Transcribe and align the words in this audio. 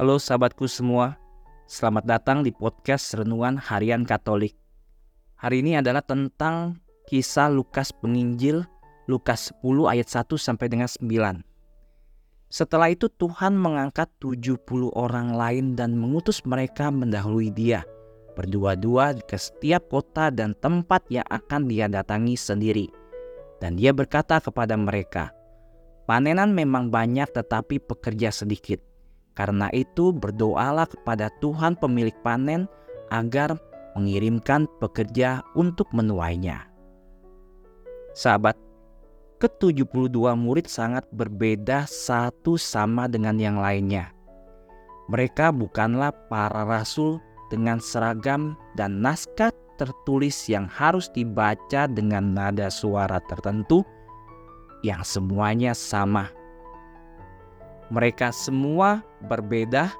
Halo 0.00 0.16
sahabatku 0.16 0.64
semua, 0.64 1.20
selamat 1.68 2.08
datang 2.08 2.40
di 2.40 2.48
podcast 2.56 3.12
Renungan 3.20 3.60
Harian 3.60 4.08
Katolik. 4.08 4.56
Hari 5.36 5.60
ini 5.60 5.76
adalah 5.76 6.00
tentang 6.00 6.80
kisah 7.04 7.52
Lukas 7.52 7.92
Penginjil, 7.92 8.64
Lukas 9.12 9.52
10 9.60 9.92
ayat 9.92 10.08
1 10.08 10.40
sampai 10.40 10.72
dengan 10.72 10.88
9. 10.88 11.44
Setelah 12.48 12.88
itu 12.88 13.12
Tuhan 13.12 13.52
mengangkat 13.60 14.08
70 14.24 14.88
orang 14.96 15.36
lain 15.36 15.76
dan 15.76 15.92
mengutus 15.92 16.48
mereka 16.48 16.88
mendahului 16.88 17.52
dia, 17.52 17.84
berdua-dua 18.40 19.20
ke 19.20 19.36
setiap 19.36 19.92
kota 19.92 20.32
dan 20.32 20.56
tempat 20.64 21.04
yang 21.12 21.28
akan 21.28 21.68
dia 21.68 21.92
datangi 21.92 22.40
sendiri. 22.40 22.88
Dan 23.60 23.76
dia 23.76 23.92
berkata 23.92 24.40
kepada 24.40 24.80
mereka, 24.80 25.36
Panenan 26.08 26.56
memang 26.56 26.88
banyak 26.88 27.28
tetapi 27.36 27.84
pekerja 27.84 28.32
sedikit. 28.32 28.89
Karena 29.34 29.70
itu 29.72 30.12
berdoalah 30.12 30.90
kepada 30.90 31.30
Tuhan 31.38 31.78
pemilik 31.78 32.14
panen 32.20 32.66
agar 33.10 33.56
mengirimkan 33.94 34.70
pekerja 34.78 35.42
untuk 35.58 35.90
menuainya. 35.90 36.70
Sahabat, 38.14 38.58
ke-72 39.40 40.14
murid 40.36 40.66
sangat 40.68 41.08
berbeda 41.14 41.88
satu 41.88 42.60
sama 42.60 43.08
dengan 43.08 43.40
yang 43.40 43.56
lainnya. 43.56 44.12
Mereka 45.08 45.50
bukanlah 45.50 46.12
para 46.28 46.62
rasul 46.62 47.18
dengan 47.50 47.82
seragam 47.82 48.54
dan 48.78 49.02
naskah 49.02 49.50
tertulis 49.80 50.46
yang 50.46 50.68
harus 50.68 51.08
dibaca 51.10 51.88
dengan 51.88 52.36
nada 52.36 52.68
suara 52.68 53.18
tertentu 53.26 53.82
yang 54.84 55.00
semuanya 55.02 55.72
sama. 55.72 56.28
Mereka 57.90 58.30
semua 58.30 59.02
berbeda 59.26 59.90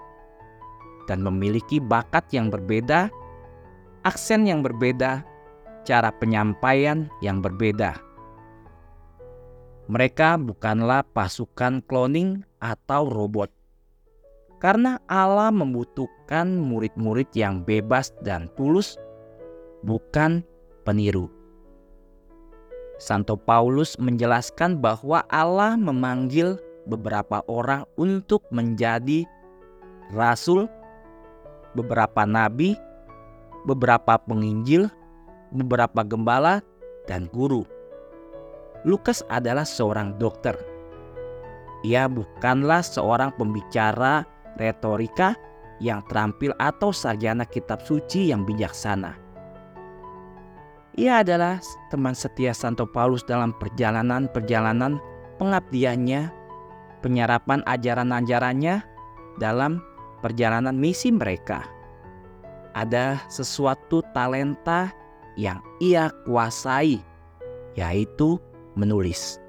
dan 1.10 1.26
memiliki 1.26 1.82
bakat 1.82 2.30
yang 2.30 2.46
berbeda, 2.48 3.10
aksen 4.06 4.46
yang 4.46 4.62
berbeda, 4.62 5.26
cara 5.82 6.14
penyampaian 6.14 7.10
yang 7.18 7.42
berbeda. 7.42 7.98
Mereka 9.90 10.38
bukanlah 10.38 11.02
pasukan 11.02 11.82
cloning 11.82 12.46
atau 12.62 13.10
robot. 13.10 13.50
Karena 14.62 15.02
Allah 15.10 15.50
membutuhkan 15.50 16.46
murid-murid 16.62 17.34
yang 17.34 17.66
bebas 17.66 18.14
dan 18.22 18.46
tulus, 18.54 18.94
bukan 19.82 20.46
peniru. 20.86 21.26
Santo 23.00 23.34
Paulus 23.34 23.96
menjelaskan 23.96 24.78
bahwa 24.78 25.24
Allah 25.32 25.74
memanggil 25.74 26.60
beberapa 26.88 27.44
orang 27.48 27.84
untuk 28.00 28.44
menjadi 28.52 29.24
rasul, 30.12 30.68
beberapa 31.76 32.24
nabi, 32.24 32.76
beberapa 33.64 34.16
penginjil, 34.20 34.88
beberapa 35.52 36.04
gembala, 36.04 36.64
dan 37.08 37.26
guru. 37.32 37.66
Lukas 38.86 39.20
adalah 39.28 39.68
seorang 39.68 40.16
dokter. 40.16 40.56
Ia 41.84 42.08
bukanlah 42.08 42.84
seorang 42.84 43.32
pembicara 43.36 44.24
retorika 44.56 45.36
yang 45.80 46.04
terampil 46.08 46.52
atau 46.60 46.92
sarjana 46.92 47.48
kitab 47.48 47.80
suci 47.80 48.28
yang 48.28 48.44
bijaksana 48.44 49.30
ia 50.98 51.22
adalah 51.22 51.62
teman 51.88 52.12
setia 52.12 52.50
Santo 52.50 52.84
Paulus 52.84 53.22
dalam 53.22 53.54
perjalanan-perjalanan 53.56 54.98
pengabdiannya, 55.38 56.28
penyerapan 57.00 57.64
ajaran-ajarannya 57.66 58.84
dalam 59.40 59.80
perjalanan 60.20 60.76
misi 60.76 61.10
mereka. 61.12 61.64
Ada 62.76 63.18
sesuatu 63.26 64.04
talenta 64.14 64.92
yang 65.34 65.58
ia 65.82 66.12
kuasai, 66.28 67.02
yaitu 67.74 68.38
menulis. 68.78 69.40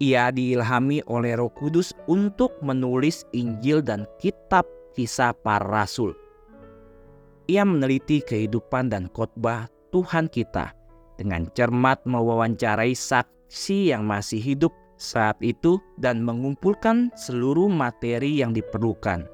Ia 0.00 0.32
diilhami 0.32 1.04
oleh 1.12 1.36
Roh 1.36 1.52
Kudus 1.52 1.92
untuk 2.08 2.56
menulis 2.64 3.28
Injil 3.36 3.84
dan 3.84 4.08
kitab 4.16 4.64
kisah 4.96 5.36
para 5.36 5.60
rasul. 5.60 6.16
Ia 7.50 7.68
meneliti 7.68 8.24
kehidupan 8.24 8.88
dan 8.88 9.12
khotbah 9.12 9.68
Tuhan 9.92 10.30
kita 10.32 10.72
dengan 11.20 11.50
cermat 11.52 12.00
mewawancarai 12.08 12.96
saksi 12.96 13.92
yang 13.92 14.08
masih 14.08 14.40
hidup 14.40 14.72
saat 15.00 15.40
itu 15.40 15.80
dan 15.96 16.20
mengumpulkan 16.20 17.08
seluruh 17.16 17.72
materi 17.72 18.44
yang 18.44 18.52
diperlukan. 18.52 19.24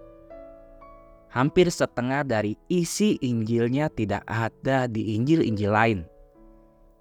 Hampir 1.34 1.66
setengah 1.69 2.22
dari 2.22 2.54
isi 2.71 3.19
Injilnya 3.19 3.91
tidak 3.91 4.22
ada 4.31 4.87
di 4.87 5.19
Injil-Injil 5.19 5.69
lain. 5.75 6.00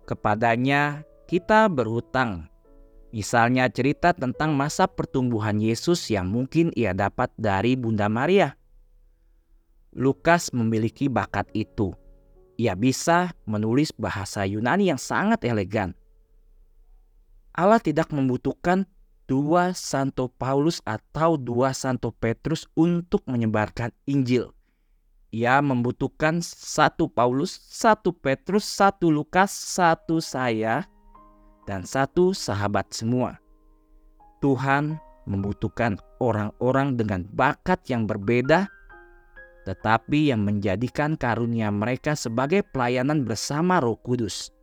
Kepadanya 0.10 1.06
kita 1.30 1.70
berhutang. 1.70 2.50
Misalnya 3.14 3.70
cerita 3.70 4.12
tentang 4.12 4.58
masa 4.58 4.90
pertumbuhan 4.90 5.56
Yesus 5.62 6.10
yang 6.12 6.28
mungkin 6.28 6.74
ia 6.76 6.92
dapat 6.92 7.32
dari 7.38 7.80
Bunda 7.80 8.12
Maria. 8.12 8.58
Lukas 9.96 10.52
memiliki 10.52 11.08
bakat 11.08 11.48
itu 11.56 11.96
ia 12.56 12.74
bisa 12.76 13.36
menulis 13.44 13.92
bahasa 13.96 14.48
Yunani 14.48 14.88
yang 14.88 15.00
sangat 15.00 15.44
elegan. 15.44 15.92
Allah 17.56 17.80
tidak 17.80 18.12
membutuhkan 18.12 18.84
dua 19.26 19.72
Santo 19.72 20.28
Paulus 20.28 20.84
atau 20.84 21.40
dua 21.40 21.72
Santo 21.72 22.12
Petrus 22.12 22.68
untuk 22.76 23.24
menyebarkan 23.26 23.96
Injil. 24.06 24.52
Ia 25.32 25.60
membutuhkan 25.60 26.40
satu 26.44 27.12
Paulus, 27.12 27.56
satu 27.68 28.16
Petrus, 28.16 28.64
satu 28.64 29.12
Lukas, 29.12 29.52
satu 29.52 30.24
saya, 30.24 30.88
dan 31.68 31.84
satu 31.84 32.32
sahabat 32.32 32.92
semua. 32.92 33.40
Tuhan 34.40 35.00
membutuhkan 35.26 35.98
orang-orang 36.22 36.96
dengan 36.96 37.26
bakat 37.34 37.82
yang 37.90 38.06
berbeda 38.06 38.70
tetapi 39.66 40.30
yang 40.30 40.46
menjadikan 40.46 41.18
karunia 41.18 41.74
mereka 41.74 42.14
sebagai 42.14 42.62
pelayanan 42.62 43.26
bersama 43.26 43.82
Roh 43.82 43.98
Kudus. 43.98 44.54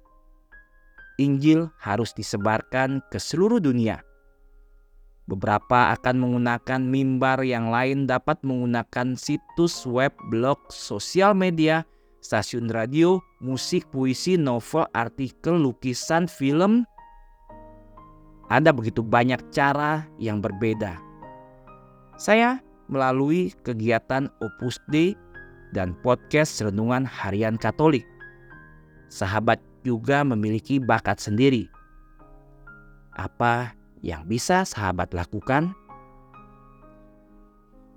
Injil 1.20 1.68
harus 1.80 2.14
disebarkan 2.16 3.04
ke 3.12 3.18
seluruh 3.20 3.58
dunia. 3.58 4.00
Beberapa 5.30 5.94
akan 5.94 6.18
menggunakan 6.18 6.80
mimbar, 6.82 7.46
yang 7.46 7.70
lain 7.70 8.10
dapat 8.10 8.42
menggunakan 8.42 9.14
situs 9.14 9.86
web, 9.86 10.10
blog, 10.28 10.58
sosial 10.68 11.32
media, 11.32 11.86
stasiun 12.20 12.68
radio, 12.68 13.22
musik, 13.38 13.86
puisi, 13.94 14.34
novel, 14.34 14.84
artikel, 14.92 15.56
lukisan, 15.56 16.26
film. 16.26 16.82
Ada 18.50 18.74
begitu 18.74 19.00
banyak 19.00 19.40
cara 19.54 20.04
yang 20.18 20.42
berbeda. 20.42 20.98
Saya 22.18 22.60
melalui 22.90 23.54
kegiatan 23.64 24.28
Opus 24.42 24.76
Dei 24.92 25.16
dan 25.72 25.96
podcast 26.04 26.60
Renungan 26.60 27.08
Harian 27.08 27.56
Katolik. 27.56 28.04
Sahabat 29.08 29.62
juga 29.82 30.24
memiliki 30.26 30.78
bakat 30.82 31.18
sendiri. 31.18 31.68
Apa 33.14 33.76
yang 34.00 34.24
bisa 34.24 34.64
sahabat 34.64 35.12
lakukan? 35.12 35.76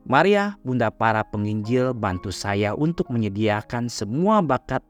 Maria, 0.05 0.53
Bunda 0.61 0.93
para 0.93 1.25
penginjil, 1.25 1.89
bantu 1.97 2.29
saya 2.29 2.77
untuk 2.77 3.09
menyediakan 3.09 3.89
semua 3.89 4.37
bakat 4.45 4.85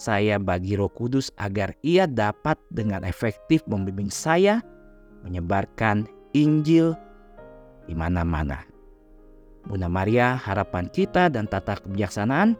saya 0.00 0.40
bagi 0.40 0.74
Roh 0.80 0.88
Kudus 0.88 1.28
agar 1.36 1.76
ia 1.84 2.08
dapat 2.08 2.56
dengan 2.72 3.04
efektif 3.04 3.60
membimbing 3.68 4.08
saya 4.08 4.64
menyebarkan 5.20 6.08
Injil 6.32 6.96
di 7.84 7.92
mana-mana. 7.92 8.64
Bunda 9.68 9.88
Maria, 9.88 10.36
harapan 10.36 10.88
kita 10.88 11.28
dan 11.28 11.44
tata 11.44 11.76
kebijaksanaan, 11.80 12.56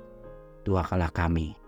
doakanlah 0.69 1.12
kami. 1.12 1.63